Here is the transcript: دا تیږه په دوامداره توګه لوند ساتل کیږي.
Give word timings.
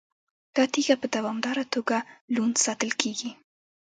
دا 0.55 0.63
تیږه 0.73 0.95
په 1.01 1.07
دوامداره 1.15 1.63
توګه 1.73 1.97
لوند 2.35 2.55
ساتل 2.65 2.91
کیږي. 3.01 3.31